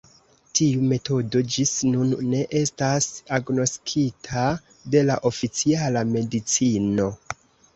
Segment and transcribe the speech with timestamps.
[0.59, 3.09] Tiu metodo ĝis nun ne estas
[3.39, 4.47] agnoskita
[4.97, 7.07] de la oficiala medicino!